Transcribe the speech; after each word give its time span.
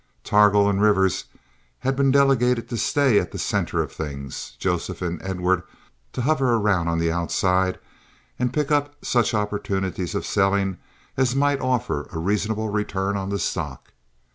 Targool 0.23 0.67
and 0.67 0.81
Rivers 0.81 1.25
had 1.81 1.95
been 1.95 2.09
delegated 2.09 2.67
to 2.69 2.75
stay 2.77 3.19
at 3.19 3.29
the 3.31 3.37
center 3.37 3.83
of 3.83 3.91
things, 3.91 4.55
Joseph 4.57 4.99
and 5.03 5.21
Edward 5.21 5.61
to 6.13 6.23
hover 6.23 6.55
around 6.55 6.87
on 6.87 6.97
the 6.97 7.11
outside 7.11 7.77
and 8.39 8.51
to 8.51 8.59
pick 8.59 8.71
up 8.71 8.95
such 9.05 9.35
opportunities 9.35 10.15
of 10.15 10.25
selling 10.25 10.79
as 11.17 11.35
might 11.35 11.61
offer 11.61 12.07
a 12.11 12.17
reasonable 12.17 12.69
return 12.69 13.15
on 13.15 13.29
the 13.29 13.37
stock. 13.37 13.91